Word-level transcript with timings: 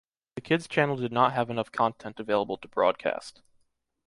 The 0.33 0.41
kid's 0.41 0.67
channel 0.67 0.95
did 0.95 1.11
not 1.11 1.33
have 1.33 1.51
enough 1.51 1.71
content 1.71 2.19
available 2.19 2.57
to 2.57 2.67
broadcast. 2.67 3.43